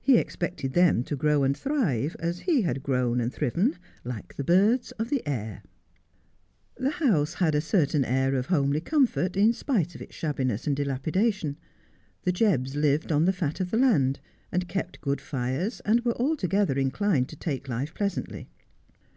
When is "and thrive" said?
1.42-2.14